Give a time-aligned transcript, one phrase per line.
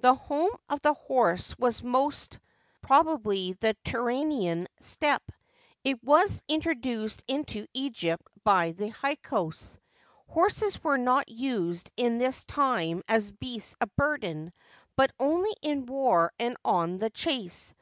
[0.00, 2.40] The home of the horse was most
[2.80, 5.30] probably the Turanian steppe.
[5.84, 9.78] It was introduced into Egypt by the Hyksos.
[10.26, 14.52] Horses were not used in this time as beasts of burden,
[14.96, 17.72] but only in war and on the chase.